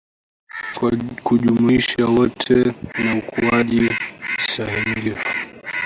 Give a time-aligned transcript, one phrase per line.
[0.75, 0.91] kwa
[1.23, 2.55] kujumuisha wote
[3.05, 3.89] na ukuaji
[4.39, 5.25] stahimilivu